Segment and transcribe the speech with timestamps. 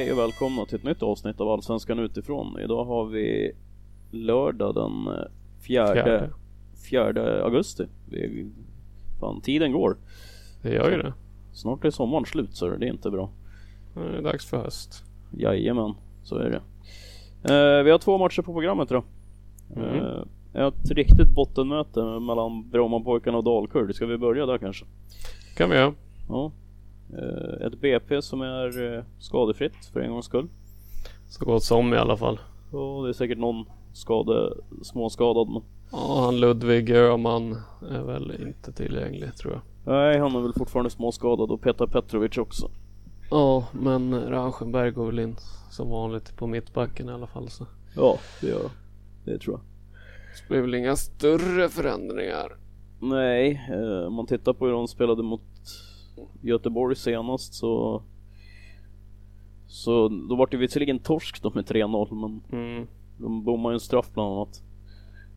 [0.00, 2.60] Hej och välkomna till ett nytt avsnitt av Allsvenskan utifrån.
[2.60, 3.52] Idag har vi
[4.10, 6.30] lördag den eh,
[6.74, 7.86] fjärde, augusti.
[8.10, 8.50] Vi,
[9.20, 9.96] fan, tiden går.
[10.62, 11.14] Det gör ju det.
[11.52, 13.30] Snart är sommaren slut så det är inte bra.
[13.96, 15.04] Nu är det dags för höst.
[15.38, 16.60] Jajamän, så är det.
[17.54, 19.04] Eh, vi har två matcher på programmet idag.
[19.76, 20.24] Mhm.
[20.54, 23.94] Eh, ett riktigt bottenmöte mellan Brommapojkarna och Dalkurd.
[23.94, 24.84] Ska vi börja där kanske?
[25.56, 25.94] kan vi göra.
[26.28, 26.52] Ja.
[27.18, 30.48] Eh, ett BP som är eh, skadefritt för en gångs skull.
[31.28, 32.40] Så gott som i alla fall.
[32.70, 37.56] Och det är säkert någon skade, småskadad men Ja, han Ludvig Öhman
[37.90, 39.62] är väl inte tillgänglig tror jag.
[39.94, 42.70] Nej, han är väl fortfarande småskadad och Petar Petrovic också.
[43.30, 45.36] Ja, men Rauschenberg går väl in
[45.70, 47.66] som vanligt på mittbacken i alla fall så.
[47.96, 48.70] Ja, det gör.
[49.24, 49.60] Det tror jag.
[50.48, 52.56] Det blir väl inga större förändringar.
[53.00, 55.40] Nej, eh, om man tittar på hur de spelade mot
[56.42, 58.02] Göteborg senast så
[59.66, 62.86] så då var det visserligen torsk då med 3-0 men Mm.
[63.18, 64.62] de bommade ju en straff bland annat.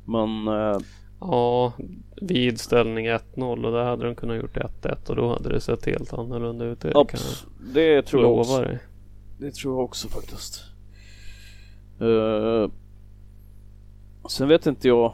[0.05, 0.77] Men eh,
[1.19, 1.73] Ja,
[2.21, 5.85] vid ställning 1-0 och där hade de kunnat gjort 1-1 och då hade det sett
[5.85, 6.79] helt annorlunda ut.
[6.79, 8.61] Det kan abs- det jag tror jag också.
[8.61, 8.79] dig.
[9.39, 10.63] Det tror jag också faktiskt.
[12.00, 12.71] Eh,
[14.29, 15.13] sen vet inte jag.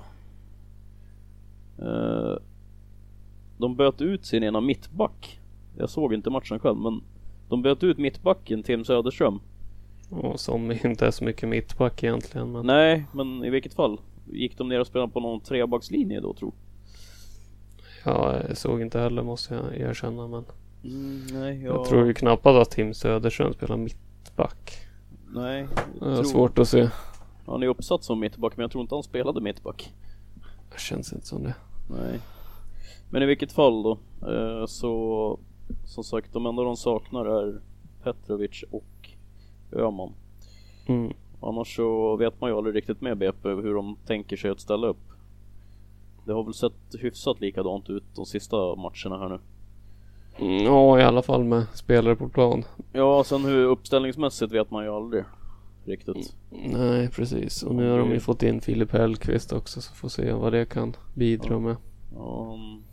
[1.79, 2.35] Eh,
[3.57, 5.38] de böt ut sin ena mittback.
[5.79, 7.01] Jag såg inte matchen själv men
[7.49, 9.39] de böt ut mittbacken Tim Söderström.
[10.09, 12.51] Och som inte är så mycket mittback egentligen.
[12.51, 13.99] Men Nej, men i vilket fall?
[14.25, 16.53] Gick de ner och spelade på någon trebackslinje då tro?
[18.03, 20.27] jag såg inte heller måste jag erkänna.
[20.27, 20.45] Men
[20.83, 24.77] Mm, nej, jag tror ju knappast att Tim Söderström spelar mittback.
[25.33, 25.67] Nej,
[25.99, 26.23] Det jag är tror...
[26.23, 26.89] svårt att se.
[27.45, 29.93] Han är uppsatt som mittback men jag tror inte han spelade mittback.
[30.71, 31.55] Det känns inte som det.
[31.89, 32.19] Nej.
[33.09, 33.97] Men i vilket fall då,
[34.31, 35.39] eh, så
[35.85, 37.61] som sagt de enda de saknar är
[38.03, 39.09] Petrovic och
[39.71, 40.13] Öhman.
[40.87, 41.13] Mm.
[41.41, 44.87] Annars så vet man ju aldrig riktigt med BP hur de tänker sig att ställa
[44.87, 45.09] upp.
[46.25, 49.39] Det har väl sett hyfsat likadant ut de sista matcherna här nu.
[50.45, 52.63] Mm, Ja, i alla fall med spelare på plan.
[52.93, 55.23] Ja, sen hur uppställningsmässigt vet man ju aldrig
[55.85, 56.35] riktigt.
[56.49, 57.63] Nej, precis.
[57.63, 60.65] Och nu har de ju fått in Filip Hellqvist också så får se vad det
[60.65, 61.75] kan bidra med.
[62.15, 62.88] Ja, mm, Spelar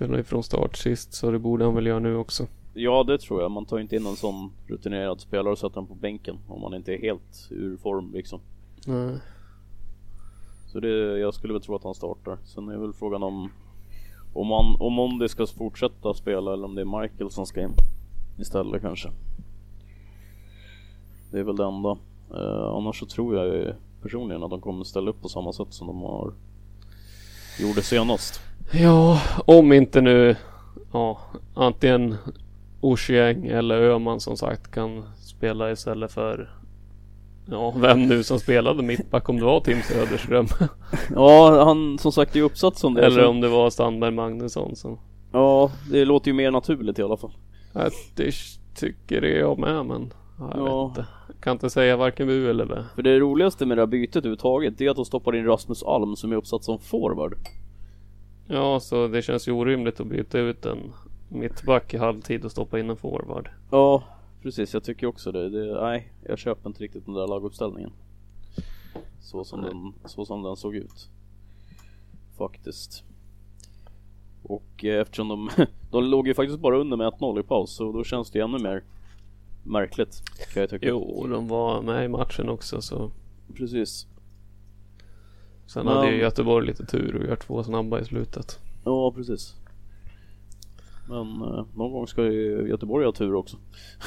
[0.00, 2.46] ju från start sist så det borde han väl göra nu också.
[2.74, 3.50] ja, det tror jag.
[3.50, 6.74] Man tar inte in en sån rutinerad spelare och sätter honom på bänken om man
[6.74, 8.40] inte är helt ur form liksom.
[8.86, 9.18] Nej.
[10.66, 12.38] Så det, jag skulle väl tro att han startar.
[12.44, 13.50] Sen är väl frågan om
[14.34, 17.74] om, han, om Mondi ska fortsätta spela eller om det är Michael som ska in
[18.38, 19.10] istället kanske.
[21.30, 21.98] Det är väl det enda.
[22.34, 25.86] Eh, annars så tror jag personligen att de kommer ställa upp på samma sätt som
[25.86, 26.32] de har
[27.60, 28.40] gjorde senast.
[28.72, 30.36] Ja, om inte nu
[30.92, 31.20] ja,
[31.54, 32.16] antingen
[32.80, 36.50] Ochieng eller Öhman som sagt kan spela istället för
[37.50, 40.46] Ja, vem nu som spelade mittback om det var Tim Söderström.
[41.14, 43.06] Ja, han som sagt är uppsatt som det.
[43.06, 44.98] eller om det var Sandberg Magnusson som
[45.32, 47.32] Ja, det låter ju mer naturligt i alla fall.
[47.72, 48.32] Jag det
[48.74, 50.88] tycker det jag med men ja, jag Ja.
[50.88, 51.10] vet inte.
[51.40, 52.84] Kan inte säga varken bu eller bä.
[52.94, 55.82] För det roligaste med det här bytet överhuvudtaget, det är att de stoppar in Rasmus
[55.82, 57.34] Alm som är uppsatt som forward.
[58.46, 60.78] Ja, så det känns ju orimligt att byta ut en
[61.28, 63.48] mittback i halvtid och stoppa in en forward.
[63.70, 64.02] Ja,
[64.42, 64.74] precis.
[64.74, 65.48] Jag tycker också det.
[65.48, 65.80] det.
[65.80, 67.90] Nej, jag köper inte riktigt den där laguppställningen.
[69.20, 69.70] Så som, Nej.
[69.70, 71.08] den, så som den såg ut.
[72.38, 73.04] Faktiskt.
[74.42, 75.50] Och eh, eftersom de,
[75.90, 78.58] de låg ju faktiskt bara under med 1-0 i paus så då känns det ännu
[78.58, 78.82] mer
[79.68, 80.22] märkligt
[80.54, 80.86] kan jag tycka.
[80.88, 83.10] Jo, de var med i matchen också så.
[83.56, 84.06] Precis.
[85.66, 85.92] Sen Ja.
[85.94, 88.58] hade ju Göteborg lite tur och gör två snabba i slutet.
[88.84, 89.54] Ja, precis.
[91.08, 93.56] Men eh, någon gång ska ju Göteborg ha tur också.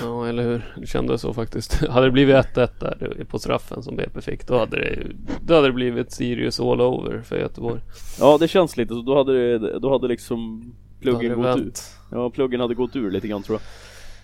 [0.02, 0.74] Ja, eller hur?
[0.78, 1.86] Det kändes så faktiskt.
[1.90, 5.08] hade det blivit 1-1 där på straffen som BP fick, då hade det,
[5.42, 7.82] då hade det blivit Sirius all over för Göteborg.
[8.20, 9.02] Ja, det känns lite så.
[9.02, 11.62] Då hade, det, då hade liksom hade pluggen det gått ur.
[11.64, 11.84] vänt.
[12.12, 13.62] Ja, pluggen hade gått ur lite grann tror jag.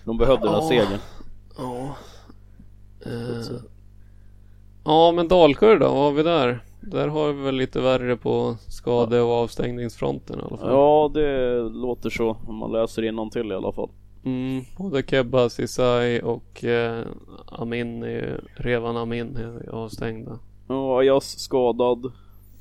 [0.04, 0.68] De behövde den här Ja.
[0.68, 0.98] segern.
[1.58, 1.96] Ja.
[3.06, 3.56] Eh.
[4.84, 5.86] Ja, men Dalkurd då?
[5.88, 6.64] Vad har vi där?
[6.80, 10.70] Där har vi väl lite värre på skade och avstängningsfronten i alla fall.
[10.70, 13.88] Ja, det låter så om man läser till i alla fall.
[14.24, 17.06] Mm, både Kebba Ceesay och eh,
[17.46, 20.38] Amin, är ju- Revan Amin är avstängda.
[20.68, 22.04] Ja, Ajas skadad.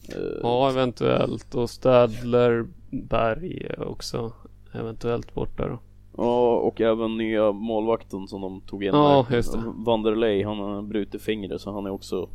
[0.10, 1.56] Eh, Ja, eventuellt.
[1.56, 4.32] Och Stadler Berg är också
[4.74, 5.80] eventuellt borta då.
[6.18, 9.36] Ja, och även nya målvakten som de tog in Ja, där.
[9.36, 9.64] just det.
[9.76, 12.30] Vanderlei, han har brutit fingret så han är också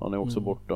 [0.00, 0.44] Han är också Mm.
[0.44, 0.74] borta.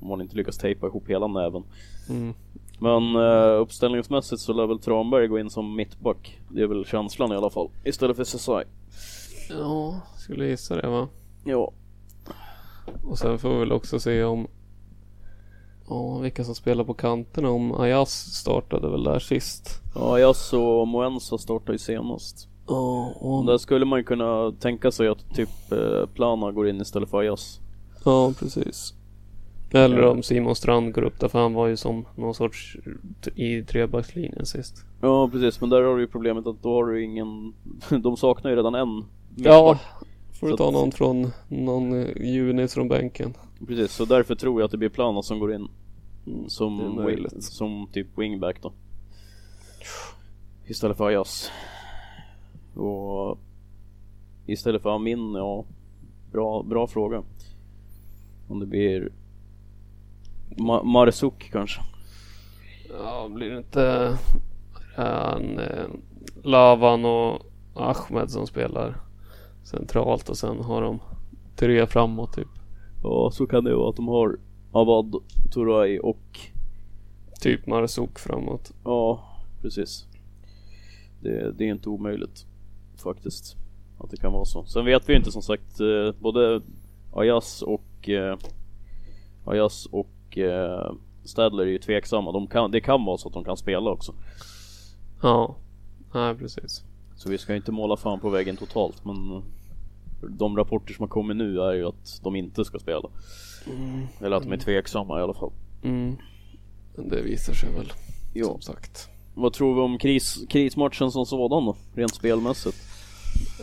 [0.00, 1.62] Om man inte lyckas tejpa ihop hela näven.
[2.10, 2.34] Mm.
[2.78, 6.40] Men uh, uppställningsmässigt så lär väl Tranberg gå in som mittback.
[6.48, 7.68] Det är väl känslan i alla fall.
[7.84, 8.64] Istället för Sesai.
[9.50, 11.08] Ja, skulle gissa det va.
[11.44, 11.72] Ja.
[13.04, 14.46] Och sen får vi väl också se om
[15.92, 17.50] Ja, vilka som spelar på kanterna.
[17.50, 19.80] Om Ayas startade väl där sist.
[19.94, 22.48] Ja, Jas och Moensa startar ju senast.
[22.68, 26.80] Ja, Och där skulle man ju kunna tänka sig att typ eh, Plana går in
[26.80, 27.60] istället för Ajas.
[28.04, 28.94] Ja, precis.
[29.70, 32.76] Eller om Simon Strand går upp där, för han var ju som någon sorts
[33.34, 34.84] i trebackslinjen sist.
[35.00, 37.54] Ja precis, men där har du ju problemet att då har du ingen
[38.02, 39.04] De saknar ju redan en
[39.36, 39.78] Ja,
[40.40, 43.34] får du ta någon från någon eh, Junis från bänken.
[43.66, 45.68] Precis, så därför tror jag att det blir Plana som går in
[46.46, 48.72] Som, wing, som typ wingback då.
[50.66, 51.50] Istället för Ajas
[52.74, 53.38] Och
[54.46, 55.64] Istället för Amin, ja.
[56.32, 57.22] Bra, bra fråga.
[58.48, 59.12] Om det blir
[60.56, 61.80] Ma- Marsuk kanske.
[62.98, 64.16] Ja, blir det inte
[64.96, 65.86] en, eh,
[66.42, 67.42] Lavan och
[67.74, 68.96] Ahmed som spelar
[69.64, 71.00] centralt och sen har de
[71.56, 72.48] tre framåt typ.
[73.02, 74.38] Ja så kan det vara att de har
[74.72, 75.14] Avad,
[75.54, 76.40] Turay och
[77.40, 78.72] Typ Marsuk framåt.
[78.84, 79.24] Ja,
[79.62, 80.06] precis.
[81.20, 82.46] Det, det är inte omöjligt
[83.02, 83.56] faktiskt
[83.98, 84.64] att det kan vara så.
[84.64, 86.60] Sen vet vi inte som sagt eh, både
[87.12, 88.38] Ajas och eh,
[89.44, 90.92] Ajas och eh,
[91.24, 92.32] Stadler är ju tveksamma.
[92.32, 94.14] De kan, det kan vara så att de kan spela också.
[95.22, 95.56] Ja,
[96.14, 96.84] nej precis.
[97.16, 99.42] Så vi ska inte måla fan på väggen totalt men
[100.28, 103.08] de rapporter som har kommit nu är ju att de inte ska spela.
[104.20, 105.50] Eller att de är tveksamma i alla fall.
[105.82, 106.16] Mm.
[106.96, 107.92] Det visar sig väl
[108.34, 108.44] Ja.
[108.44, 109.08] som sagt.
[109.34, 111.76] Vad tror vi om kris, krismatchen som sådan då?
[111.94, 112.76] Rent spelmässigt?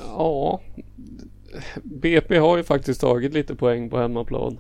[0.08, 0.62] Ja,
[1.84, 4.60] BP har ju faktiskt tagit lite poäng på hemmaplan.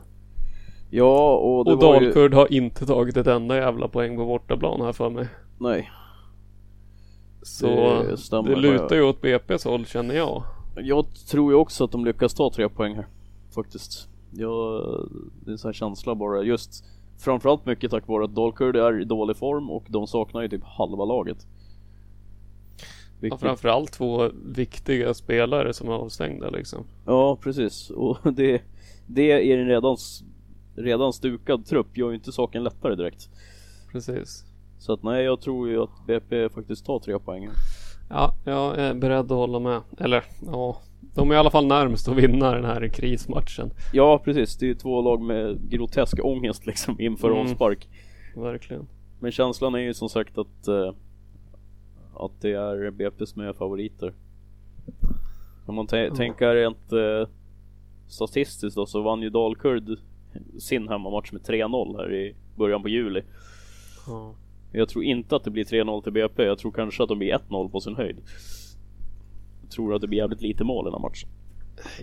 [0.89, 2.05] Ja, och det och var ju...
[2.05, 5.27] Dalkurd har inte tagit ett enda jävla poäng på bortaplan här för mig.
[5.59, 5.89] Nej.
[7.41, 8.55] Så Det det, stämmer.
[8.55, 10.43] lutar ju åt BP's håll känner jag.
[10.75, 13.07] Jag tror ju också att de lyckas ta tre poäng här.
[13.55, 14.08] Faktiskt.
[14.31, 14.83] Jag,
[15.43, 16.43] det är en sån här känsla bara.
[16.43, 16.85] Just
[17.17, 20.63] framförallt mycket tack vare att Dalkurd är i dålig form och de saknar ju typ
[20.63, 21.47] halva laget.
[23.21, 26.83] Ja, framförallt två viktiga spelare som är avstängda liksom.
[27.05, 27.89] ja precis.
[27.89, 28.61] Och det,
[29.07, 29.97] det är en redan,
[30.75, 33.29] redan stukad trupp gör ju inte saken lättare direkt.
[33.91, 34.45] Precis.
[34.79, 37.49] Så att nej, jag tror ju att BP faktiskt tar tre poäng.
[38.09, 39.81] Ja, jag är beredd att hålla med.
[39.97, 40.81] Eller ja,
[41.15, 43.71] de är i alla fall närmst att vinna den här krismatchen.
[43.93, 47.39] Ja precis, det är ju två lag med grotesk ångest liksom inför Mm.
[47.41, 47.87] avspark.
[48.35, 48.87] Verkligen.
[49.19, 50.93] Men känslan är ju som sagt att eh,
[52.15, 54.13] Att det är BP som är favoriter
[55.65, 56.15] Om man Ja.
[56.15, 57.29] tänker rent eh,
[58.07, 59.97] Statistiskt då så vann ju Dalkurd
[60.59, 63.21] Sin hemmamatch med 3-0 här i början på juli
[64.07, 64.33] Ja.
[64.71, 67.33] Jag tror inte att det blir 3-0 till BP Jag tror kanske att det blir
[67.49, 68.17] 1-0 på sin höjd
[69.69, 71.29] tror att det blir jävligt lite mål i den här matchen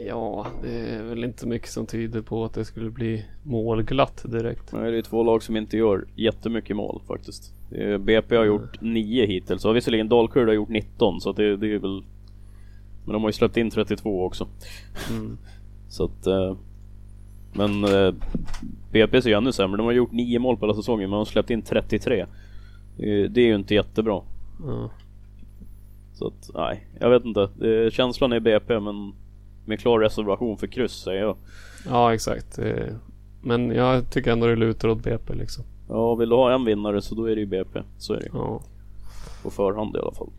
[0.07, 4.73] ja, det är väl inte mycket som tyder på att det skulle bli målglatt direkt.
[4.73, 7.53] Nej, det är två lag som inte gör jättemycket mål faktiskt.
[8.01, 11.79] BP har gjort 9 hittills och visserligen Dalkurd har gjort 19 så det, det är
[11.79, 12.03] väl
[13.05, 14.49] Men de har ju släppt in 32 också.
[15.11, 15.39] Mm.
[15.89, 16.57] Så att eh,
[17.53, 18.15] Men eh,
[18.93, 19.77] BP ser ju ännu sämre.
[19.77, 22.27] De har gjort 9 mål på hela säsongen men de har släppt in 33.
[22.97, 24.23] Det, är- ju inte jättebra.
[24.67, 24.91] Ja.
[26.19, 27.49] Så att, nej, jag vet inte.
[27.93, 29.15] Känslan är BP men
[29.67, 31.37] med klar reservation för kryss säger jag.
[31.87, 32.59] Ja exakt.
[32.59, 32.95] Eh,
[33.43, 35.65] Men jag tycker ändå det lutar åt BP liksom.
[35.89, 37.83] Ja, vill du ha en vinnare så då är det ju BP.
[37.99, 38.29] Så är det.
[38.33, 38.63] Ja.
[39.43, 40.31] På förhand i alla fall.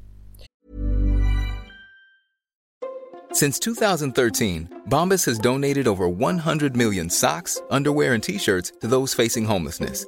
[3.34, 9.24] Since 2013, Bombas has donated over 100 million socks, underwear, and t shirts to those
[9.24, 10.08] facing homelessness.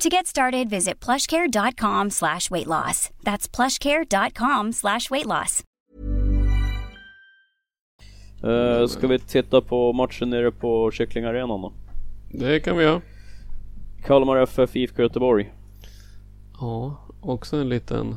[0.00, 3.10] To get started, visit plushcare.com slash weight loss.
[3.22, 5.62] That's plushcare.com slash weight loss.
[8.44, 11.72] Uh, ska vi titta på matchen nere på Kycklingarenan då?
[12.32, 13.00] Det kan vi göra.
[14.06, 15.52] Kalmar FF IFK Göteborg.
[16.60, 18.16] Ja, också en liten,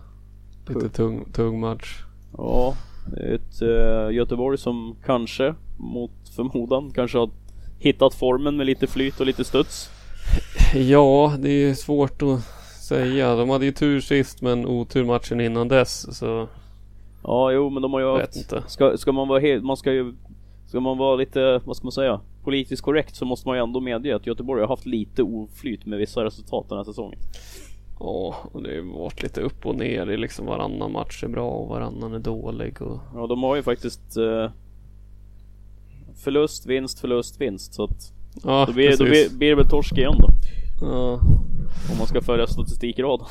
[0.67, 2.03] lite tung, tung match.
[2.37, 2.75] Ja,
[3.17, 7.29] ett uh, Göteborg som kanske, mot förmodan, kanske har
[7.79, 9.89] hittat formen med lite flyt och lite studs.
[10.73, 12.43] Ja, det är svårt att
[12.81, 13.35] säga.
[13.35, 16.17] De hade ju tur sist men otur matchen innan dess.
[16.17, 16.47] Så
[17.23, 18.63] Ja, jo men de har ju vet inte.
[18.67, 20.13] Ska, ska man vara helt, man ska ju...
[20.67, 22.21] Ska man vara lite, vad ska man säga?
[22.43, 25.99] Politiskt korrekt så måste man ju ändå medge att Göteborg har haft lite oflyt med
[25.99, 27.19] vissa resultat den här säsongen.
[27.99, 30.05] Ja, och det har varit lite upp och ner.
[30.05, 32.81] Det är liksom varannan match är bra och varannan är dålig.
[32.81, 32.99] Och...
[33.15, 34.51] Ja, de har ju faktiskt eh,
[36.23, 37.73] förlust, vinst, förlust, vinst.
[37.73, 38.13] Så att
[38.43, 40.29] Ja, då blir, då blir, blir det väl torsk igen då.
[40.81, 41.13] Ja.
[41.91, 43.25] Om man ska följa statistikraden.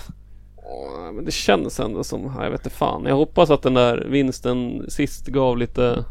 [0.57, 3.05] Ja, Men det känns ändå som, ja, jag vet inte fan.
[3.05, 6.05] Jag hoppas att den där vinsten sist gav lite,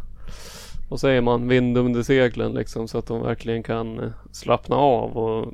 [0.89, 2.87] vad säger man, vind under seglen liksom.
[2.87, 5.53] Så att de verkligen kan slappna av och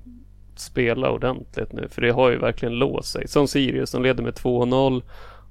[0.56, 1.88] spela ordentligt nu.
[1.89, 3.27] För det har ju verkligen låst sig.
[3.27, 5.01] Som Sirius som leder med 2-0.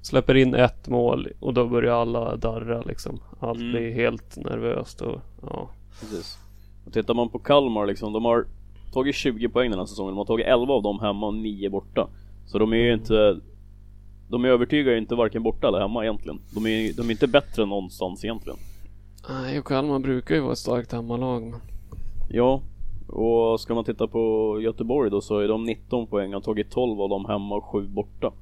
[0.01, 3.19] Släpper in ett mål och då börjar alla darra liksom.
[3.39, 3.71] Allt Mm.
[3.71, 5.69] blir helt nervöst och ja.
[5.99, 6.37] Precis.
[6.87, 8.45] Och tittar man på Kalmar liksom, de har
[8.93, 10.11] tagit 20 poäng den här säsongen.
[10.11, 12.07] De har tagit 11 av dem hemma och 9 borta.
[12.45, 13.39] Så de är ju inte...
[14.29, 16.39] De övertygar ju inte varken borta eller hemma egentligen.
[16.55, 18.59] De är, de är inte bättre någonstans egentligen.
[19.29, 21.41] Nej, och Kalmar brukar ju vara ett starkt hemmalag.
[21.43, 21.59] Men...
[22.29, 22.61] Ja,
[23.07, 27.01] och ska man titta på Göteborg då så är de 19 poäng, har tagit 12
[27.01, 28.33] av dem hemma och 7 borta.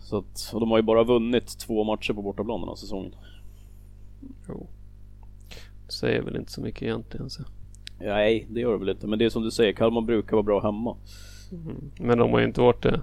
[0.00, 3.12] Så att, och de har ju bara vunnit två matcher på bortaplan den här säsongen.
[4.48, 4.66] Jo.
[5.88, 7.30] Säger väl inte så mycket egentligen.
[7.30, 7.42] Så.
[8.00, 9.06] Nej, det gör det väl inte.
[9.06, 10.96] Men det är som du säger, Kalmar brukar vara bra hemma.
[12.00, 13.00] Men de har ju inte varit det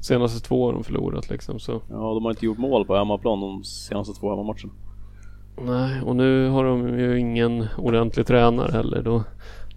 [0.00, 1.58] senaste två åren förlorat liksom.
[1.58, 1.72] Så.
[1.72, 4.72] Ja, de har inte gjort mål på hemmaplan de senaste två hemmamatcherna.
[5.62, 9.02] Nej, och nu har de ju ingen ordentlig tränare heller.
[9.02, 9.24] Då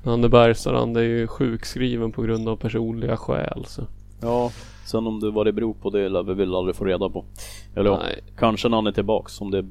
[0.03, 3.65] Nanne Bergstrand är ju sjukskriven på grund av personliga skäl.
[3.65, 3.81] Så.
[4.21, 4.51] Ja,
[4.85, 7.25] sen om det vad det beror på det lär vi väl aldrig få reda på.
[7.75, 8.23] Eller Nej.
[8.37, 9.65] kanske när han är tillbaks om det...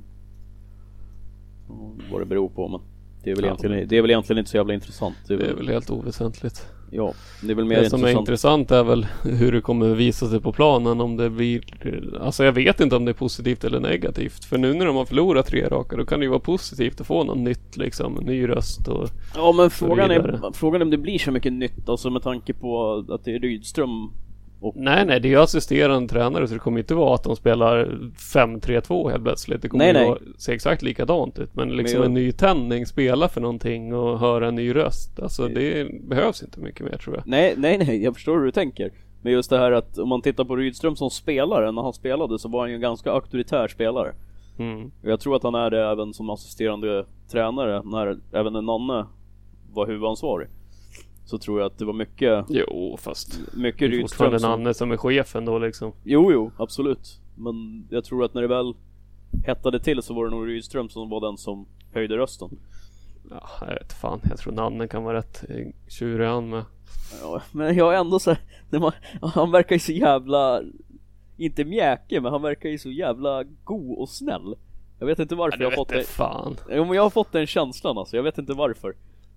[2.10, 2.80] Vad det beror på men
[3.24, 3.48] det är väl, Ja.
[3.48, 5.16] egentligen, det är väl egentligen inte så jävla intressant.
[5.28, 6.66] Det är Det är väl, väl helt oväsentligt.
[6.90, 8.28] ja, det är väl mer Det som är intressant.
[8.28, 11.00] intressant är väl hur det kommer visa sig på planen.
[11.00, 11.60] Om det blir...
[12.20, 14.44] Alltså jag vet inte om det är positivt eller negativt.
[14.44, 17.06] För nu när de har förlorat tre raka då kan det ju vara positivt att
[17.06, 18.14] få något nytt liksom.
[18.14, 19.08] Ny röst och...
[19.34, 22.52] Ja men frågan är, frågan är om det blir så mycket nytt alltså med tanke
[22.54, 24.10] på att det är Rydström
[24.60, 24.72] och...
[24.76, 27.84] Nej nej, det är ju assisterande tränare så det kommer inte vara att de spelar
[28.34, 29.62] 5-3-2 helt plötsligt.
[29.62, 30.08] Det kommer Nej, nej.
[30.08, 31.54] vara, se exakt likadant ut.
[31.54, 35.20] Men liksom jag- en ny tändning, spela för någonting och höra en ny röst.
[35.20, 37.26] Alltså det behövs inte mycket mer tror jag.
[37.26, 38.92] Nej, nej, nej, jag förstår hur du tänker.
[39.22, 42.38] Men just det här att om man tittar på Rydström som spelare, när han spelade
[42.38, 44.12] så var han ju en ganska auktoritär spelare.
[44.58, 44.90] Mm.
[45.02, 49.06] Jag tror att han är det även som assisterande tränare när även när Nanne
[49.72, 50.48] var huvudansvarig.
[51.26, 54.50] Så tror jag att det var mycket, Jo, fast mycket det är Rydström fortfarande som...
[54.50, 55.92] Nanne som är chefen då liksom.
[56.04, 57.20] Jo, jo, absolut.
[57.34, 58.74] Men jag tror att när det väl
[59.46, 62.50] hettade till så var det nog Rydström som var den som höjde rösten.
[63.30, 64.20] Ja, jag vet fan.
[64.28, 66.64] Jag tror Nanne kan vara rätt eh, tjurig han med.
[67.22, 68.30] Ja, men jag är ändå så
[68.70, 68.92] här, man,
[69.34, 70.62] han verkar ju så jävla,
[71.36, 74.54] inte mjäkig men han verkar ju så jävla god och snäll.
[74.98, 76.02] Jag vet inte varför Ja, jag har fått det.
[76.06, 76.56] fan.
[76.70, 78.94] Jo men jag har fått den känslan alltså, jag vet inte varför.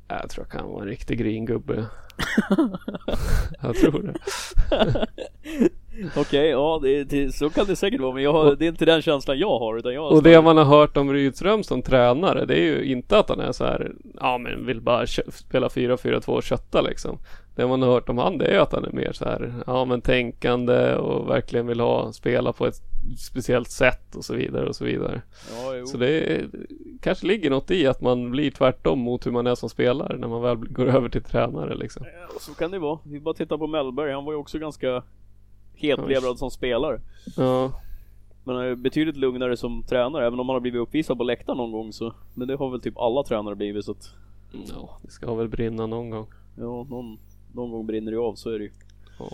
[0.09, 1.85] Jag tror jag kan vara en riktig gringubbe.
[3.61, 4.13] jag tror det.
[6.15, 8.85] Okej, ja det, det, så kan det säkert vara men jag har, det är inte
[8.85, 12.45] den känslan jag har utan jag Och det man har hört om Rydström som tränare
[12.45, 16.29] det är ju inte att han är så här Ja men vill bara spela 4-4-2
[16.29, 17.17] och kötta liksom
[17.59, 19.85] Det man har hört om han det är att han är mer så här Ja
[19.85, 22.81] men tänkande och verkligen vill ha spela på ett
[23.17, 25.85] speciellt sätt och så vidare och så vidare Ja.
[25.85, 26.49] Så det är,
[27.01, 30.27] kanske ligger något i att man blir tvärtom mot hur man är som spelare när
[30.27, 32.05] man väl går över till tränare liksom
[32.39, 32.99] Så kan det vara.
[33.03, 35.03] Vi bara titta på Mellberg, han var ju också ganska
[35.75, 37.01] hetlevrad som spelare.
[37.37, 37.71] Ja
[38.43, 41.57] Men han är betydligt lugnare som tränare, även om han har blivit uppvisad på läktaren
[41.57, 42.13] någon gång så.
[42.33, 44.13] Men det har väl typ alla tränare blivit så att,
[44.51, 46.27] Ja det ska väl brinna någon gång
[46.59, 47.17] ja, någon,
[47.53, 48.71] någon gång brinner det ju av, så är det ju.
[49.19, 49.29] Ja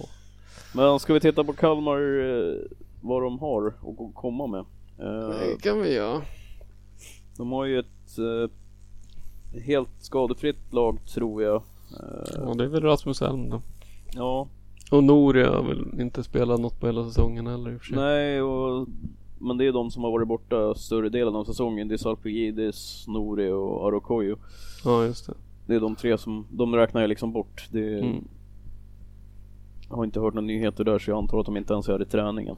[0.76, 2.56] Men ska vi titta på Kalmar, eh,
[3.02, 4.66] vad de har att komma med?
[5.00, 6.22] Eh, Det kan vi göra
[7.38, 11.62] de har ju ett eh, helt skadefritt lag tror jag.
[12.36, 13.62] Ja det är väl Rasmus Elm då
[14.14, 14.48] ja,
[14.92, 17.96] Och Noria har väl inte spelat något på hela säsongen heller i och för sig.
[17.98, 18.88] nej och
[19.40, 21.88] men det är de som har varit borta större delen av säsongen.
[21.88, 24.38] Det är Salpigidis, Nori och Arokoyo.
[24.86, 25.34] Ja just det.
[25.66, 27.68] Det är de tre som, de räknar jag liksom bort.
[27.72, 28.28] Det, Mm.
[29.90, 32.02] Jag har inte hört några nyheter där så jag antar att de inte ens är
[32.02, 32.56] i träningen.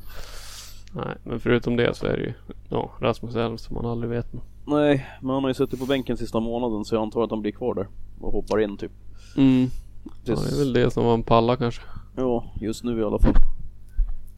[0.95, 2.33] Nej, men förutom det så är det ju
[2.69, 4.33] ja, Rasmus Elm som man aldrig vet.
[4.65, 7.41] Nej, men han har ju suttit på bänken sista månaden så jag antar att han
[7.41, 7.87] blir kvar där.
[8.21, 8.91] Och hoppar in typ.
[10.23, 11.81] Ja, det är väl det som man pallar kanske.
[12.15, 13.33] Ja, just nu i alla fall.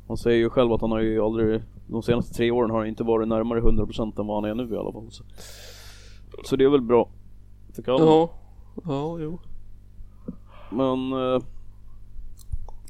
[0.07, 2.87] Han säger ju själv att han har ju aldrig, de senaste tre åren har han
[2.87, 5.07] inte varit närmare 100% än vad han är nu i alla fall.
[5.11, 5.23] Så,
[6.43, 7.09] så det är väl bra.
[7.75, 8.05] För Kalmar.
[8.05, 8.29] Ja,
[8.85, 9.39] ja jo.
[10.71, 11.41] Men eh,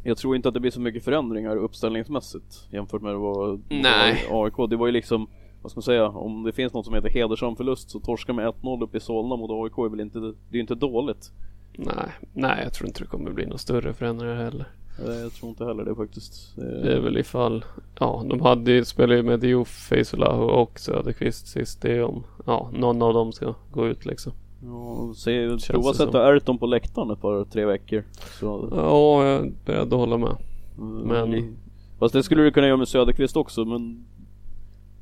[0.04, 4.28] jag tror inte att det blir så mycket förändringar uppställningsmässigt jämfört med vad Nej.
[4.32, 4.70] AIK.
[4.70, 5.28] Det var ju liksom,
[5.62, 8.48] vad ska man säga, om det finns något som heter hedersam förlust så torska med
[8.62, 11.32] 1-0 upp i Solna mot AIK är väl inte, det är ju inte dåligt.
[11.78, 14.66] Nej, nej jag tror inte det kommer bli några större förändringar heller.
[15.08, 16.58] Eh, Jag tror inte heller det faktiskt.
[16.58, 17.66] Eh, Det är väl ifall,
[18.00, 21.82] ja de hade ju spelat ju med Diouf, Feisolahu och Söderqvist sist.
[21.82, 24.34] Det är om, ja någon av dem ska gå ut liksom.
[24.64, 28.04] Ja, se, prova det sätta Erton på läktaren ett par, tre veckor.
[28.40, 30.36] Så, Ja, jag är beredd att hålla med.
[30.78, 31.54] mm, men- li-
[32.00, 34.06] Fast det skulle du kunna göra med Söderqvist också men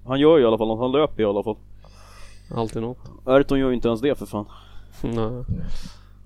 [0.06, 1.56] Han gör ju i alla fall han löper i alla fall.
[2.56, 2.98] Alltid något.
[3.26, 4.46] Erton gör ju inte ens det för fan.
[5.04, 5.44] Nej.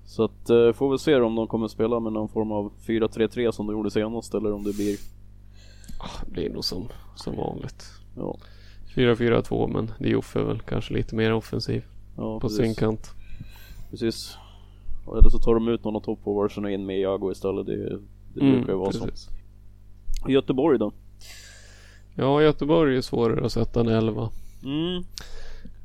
[0.06, 3.52] Så att eh, får vi se om de kommer spela med någon form av 4-3-3
[3.52, 4.96] som de gjorde senast eller om det blir
[6.00, 7.84] Ah, Det blir nog som, som vanligt.
[8.16, 8.36] Ja,
[8.94, 11.84] 4-4-2 men Diouf är väl kanske lite mer offensiv
[12.16, 12.58] ja på precis.
[12.58, 13.10] sin kant.
[13.92, 14.38] Precis.
[15.18, 17.66] Eller så tar de ut någon av toppforwardsen och in med Iago istället.
[17.66, 17.98] Det,
[18.34, 19.04] det brukar ju vara så.
[19.04, 19.14] Mm.
[20.26, 20.92] Göteborg då?
[22.14, 24.30] Ja, Göteborg är svårare att sätta en elva.
[24.64, 25.04] Mm.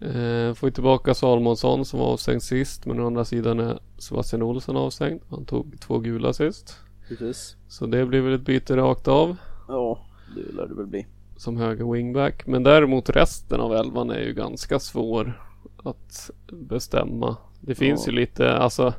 [0.02, 2.86] Eh, får ju tillbaka Salmonsson som var avstängd sist.
[2.86, 5.22] Men å andra sidan är Sebastian Olsson avstängd.
[5.30, 6.80] Han tog två gula sist.
[7.08, 7.56] Precis.
[7.68, 9.36] Så det blir väl ett byte rakt av.
[9.68, 10.00] Ja,
[10.36, 11.06] det lär det väl bli.
[11.38, 12.48] Som höger wingback.
[12.48, 15.42] Men däremot resten av elvan är ju ganska svår
[15.84, 17.38] att bestämma.
[17.62, 18.12] Det finns Ja.
[18.14, 18.94] ju lite, alltså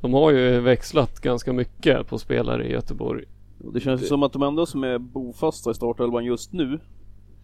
[0.00, 3.24] de har ju växlat ganga mycket på spelare i Göteborg.
[3.58, 6.78] Det känns ju som att de enda som är bofasta i startelvan just nu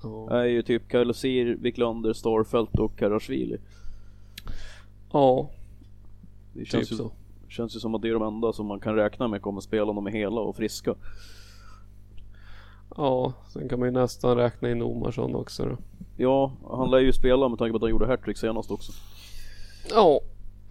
[0.02, 3.56] Ja, är ju typ Kailasir, Wiklander, Starfelt och Karasvili.
[5.12, 5.50] ja
[6.52, 7.12] Det typ känns, ju, så.
[7.48, 9.84] känns ju som att det är de enda som man kan räkna med kommer spela
[9.90, 10.94] om de är hela och friska.
[12.96, 15.76] Ja, sen kan man ju nästan räkna in Omarsson också då.
[16.16, 18.92] Ja, han lär ju spela med tanke på att han gjorde hattrick senast också.
[19.90, 20.20] Ja,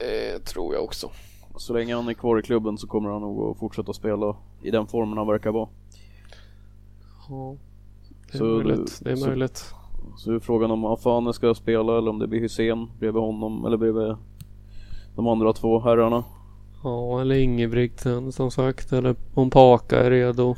[0.04, 1.10] eh, tror jag också.
[1.56, 4.72] Så länge han är kvar i klubben så kommer han nog att fortsätta spela i
[4.72, 5.70] den formen han verkar vara.
[7.30, 7.56] Ja,
[8.32, 9.00] det är Så möjligt.
[9.00, 9.74] du- Det är så- möjligt.
[10.18, 13.78] Så är frågan om Afane ska spela eller om det blir Hussein bredvid honom eller
[13.78, 14.16] bredvid
[15.16, 16.24] de andra två herrarna.
[16.84, 18.92] Ja, eller Ingebrigtsen som sagt.
[18.94, 20.56] Eller om Paka är redo.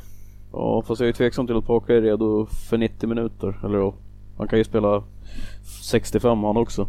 [0.52, 3.60] Ja, fast jag är tveksam till att Paka är redo för 90 minuter.
[3.64, 3.94] Eller då,
[4.38, 5.02] han kan ju spela
[5.82, 6.82] 65 han också.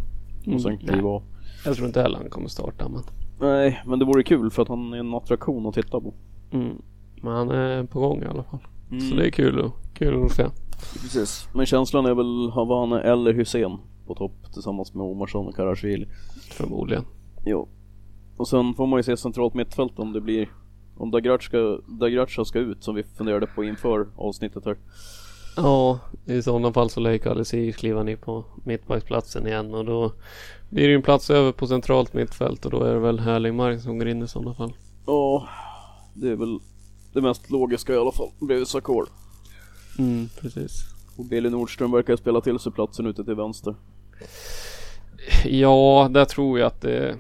[0.54, 1.24] Och sen Mm, kliva av.
[1.66, 3.02] Jag tror inte heller han kommer starta men.
[3.40, 6.14] Nej, men det vore kul för att han är en attraktion att titta på.
[6.52, 6.82] Mm.
[7.22, 8.60] Men han är på gång i alla fall.
[8.92, 9.02] Mm.
[9.02, 10.46] Så det är kul, kul att se.
[11.02, 11.48] Precis.
[11.54, 16.08] Men känslan är väl Havane eller Hussein på topp tillsammans med Omarsson och Karasjvili.
[16.52, 17.06] Förmodligen.
[17.46, 17.68] Jo.
[18.38, 20.50] Och sen får man ju se centralt mittfält om det blir
[20.98, 21.12] om
[21.88, 24.78] Dagracha ska ut som vi funderade på inför avsnittet här.
[25.58, 30.12] Ja, i sådana fall så lär Kalisi kliva ner på mittbacksplatsen igen och då
[30.70, 34.00] blir det en plats över på centralt mittfält och då är det väl Härlingmark som
[34.00, 34.74] går in i sådana fall.
[35.06, 35.48] Ja,
[36.14, 36.60] det är väl
[37.14, 39.10] det mest logiska i alla fall bredvid Sakor.
[40.00, 40.84] Mm, precis.
[41.18, 43.76] Och Billy Nordström verkar spela till sig platsen ute till vänster.
[45.46, 47.16] Ja, där tror jag att det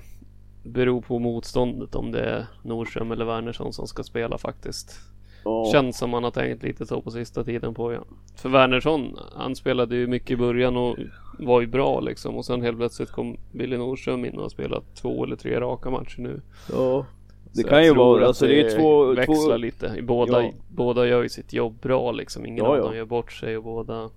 [0.63, 4.99] beror på motståndet om det är Nordström eller Wernersson som ska spela faktiskt.
[5.47, 5.69] Ja.
[5.71, 7.99] Känns som man har tänkt lite så på sista tiden på ja.
[8.35, 10.97] För Wernersson, han spelade ju mycket i början och
[11.39, 12.35] var ju bra liksom.
[12.35, 15.89] Och sen helt plötsligt kom Billy Nordström in och har spelat två eller tre raka
[15.89, 16.41] matcher nu.
[16.71, 17.05] Ja.
[17.53, 19.05] Det så kan ju vara, alltså det är två...
[19.05, 19.57] växlar två...
[19.57, 20.01] lite.
[20.01, 20.51] Båda, ja.
[20.69, 22.45] båda gör ju sitt jobb bra liksom.
[22.45, 24.09] Ingen ja, av dem gör bort sig och båda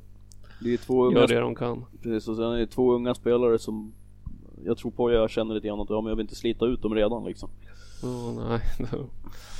[0.60, 1.84] det är två unga gör det de kan.
[2.02, 3.92] Precis, och sen är det två unga spelare som
[4.64, 6.82] jag tror på jag känner lite grann att ja, men jag vill inte slita ut
[6.82, 7.50] dem redan liksom.
[8.02, 8.60] Oh, nej.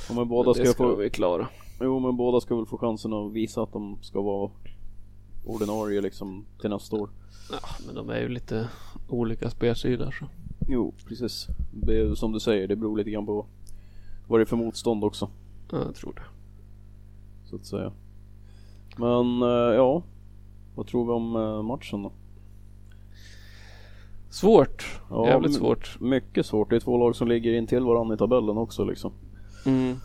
[0.09, 0.95] ja, men båda ska, ska få...
[0.95, 1.47] vi klara.
[1.83, 4.51] Jo men båda ska väl få chansen att visa att de ska vara
[5.45, 7.09] ordinarie liksom till nästa år.
[7.51, 8.69] Ja men de är ju lite
[9.09, 10.25] olika spelsidor så.
[10.67, 11.47] Jo precis.
[11.73, 13.45] Det är, som du säger det beror lite grann på
[14.27, 15.29] vad det är för motstånd också.
[15.71, 16.23] Ja jag tror det.
[17.49, 17.91] Så att säga.
[18.97, 20.03] Men eh, ja.
[20.75, 22.11] Vad tror vi om eh, matchen då?
[24.29, 24.99] Svårt.
[25.09, 25.99] Ja, Jävligt svårt.
[25.99, 26.69] Mycket svårt.
[26.69, 29.11] Det är två lag som ligger in till varandra i tabellen också liksom.
[29.65, 29.95] Mm.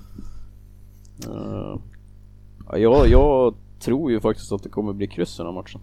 [1.29, 1.79] Uh,
[2.73, 5.81] ja, jag tror ju faktiskt att det kommer bli kryss i den här matchen.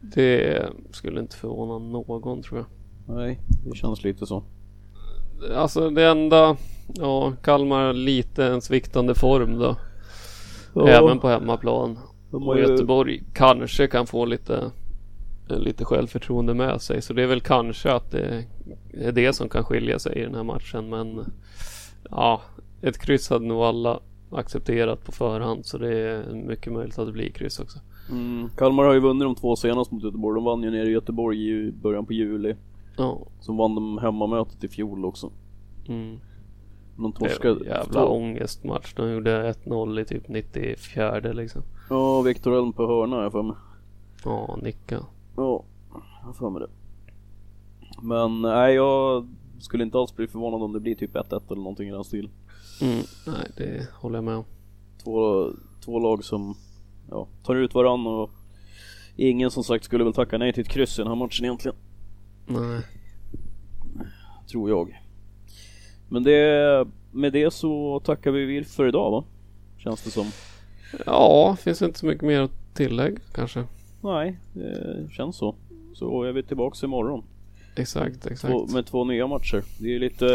[0.00, 2.66] Det skulle inte förvåna någon tror jag.
[3.16, 4.42] Nej, det känns lite så.
[5.54, 6.56] Alltså det enda,
[6.94, 9.76] ja Kalmar lite en sviktande form då.
[10.74, 10.88] Ja.
[10.88, 11.98] Även på hemmaplan.
[12.30, 12.62] Och ju...
[12.62, 14.70] Göteborg kanske kan få lite,
[15.48, 17.02] lite självförtroende med sig.
[17.02, 18.44] Så det är väl kanske att det
[18.92, 20.88] är det som kan skilja sig i den här matchen.
[20.88, 21.24] Men
[22.10, 22.42] ja,
[22.82, 24.00] ett kryss hade nog alla
[24.32, 25.66] accepterat på förhand.
[25.66, 27.78] Så det är mycket möjligt att det blir kryss också.
[28.10, 28.48] Mm.
[28.56, 30.34] Kalmar har ju vunnit de två senaste mot Göteborg.
[30.34, 32.54] De vann ju nere i Göteborg i början på juli.
[32.96, 33.18] Ja.
[33.40, 35.30] Så vann de hemmamötet i fjol också.
[35.88, 36.18] Mm.
[36.96, 37.58] De torskade.
[37.58, 38.08] Det jävla två...
[38.08, 38.94] ångestmatch.
[38.94, 41.62] De gjorde 1-0 i typ 94 liksom.
[41.90, 43.56] Ja, Viktor Elm på hörna jag för mig.
[44.24, 44.98] Ja, nicka.
[45.36, 45.64] Ja,
[46.24, 46.68] jag för mig det.
[48.02, 49.26] Men nej, jag
[49.58, 52.30] skulle inte alls bli förvånad om det blir typ 1-1 eller någonting i den stilen.
[52.82, 54.44] Mm, nej, det håller jag med om.
[55.04, 55.50] Två,
[55.84, 56.56] två lag som
[57.10, 58.30] ja, tar ut varann och
[59.16, 61.76] ingen som sagt skulle väl tacka nej till ett kryss i den här matchen egentligen.
[62.46, 62.80] Nej.
[64.50, 65.00] Tror jag.
[66.08, 69.24] Men det, med det så tackar vi för idag va?
[69.78, 70.26] Känns det som.
[71.06, 73.64] Ja, finns inte så mycket mer att tillägga kanske.
[74.00, 75.54] Nej, det känns så.
[75.94, 77.24] Så är vi tillbaks imorgon.
[77.76, 78.52] Exakt, exakt.
[78.52, 79.64] Två, med två nya matcher.
[79.78, 80.26] Det är lite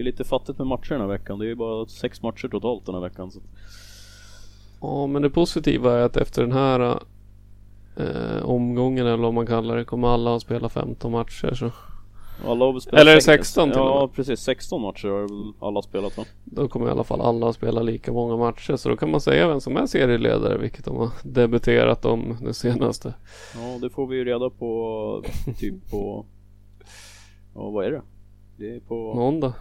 [0.00, 1.38] Det är lite fattigt med matcher den här veckan.
[1.38, 3.30] Det är bara sex matcher totalt den här veckan.
[3.30, 3.40] Så.
[4.80, 7.00] Ja, men det positiva är att efter den här
[7.96, 11.54] eh, omgången eller vad man kallar det kommer alla att spela 15 matcher.
[11.54, 11.70] Så
[12.46, 15.28] alla har spelat Eller 16 till Ja precis, 16 matcher har
[15.68, 16.24] alla spelat va?
[16.44, 19.20] Då kommer i alla fall alla att spela lika många matcher så då kan man
[19.20, 23.14] säga vem som är serieledare vilket de har debuterat om det senaste.
[23.54, 25.24] Ja det får vi ju reda på
[25.58, 26.26] typ på
[27.54, 28.02] Ja vad är det?
[28.56, 29.54] Det är på Måndag.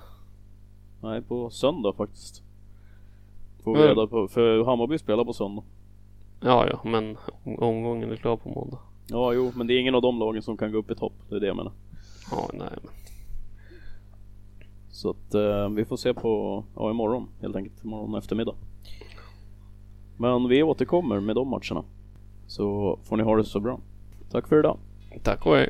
[1.01, 2.43] Nej på söndag faktiskt.
[3.63, 5.63] Får vi reda på, för Hammarby spelar på söndag.
[6.41, 7.17] Ja ja men
[7.57, 8.77] omgången är klar på måndag.
[9.07, 11.13] Ja jo men det är ingen av de lagen som kan gå upp i topp,
[11.29, 11.71] det är det jag menar.
[12.31, 12.91] Ja, nej men.
[14.91, 18.55] Så att eh, vi får se på, ja imorgon helt enkelt, imorgon eftermiddag.
[20.17, 21.83] Men vi återkommer med de matcherna.
[22.47, 23.79] Så får ni ha det så bra.
[24.31, 24.77] Tack för idag.
[25.23, 25.69] Tack och hej.